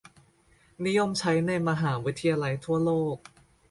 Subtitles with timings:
[0.85, 3.15] นิยมใช้ในมหาวิทยาลัยทั่วโลก